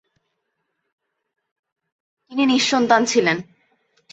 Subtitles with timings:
[2.31, 3.37] তিনি নিঃসন্তান ছিলেন।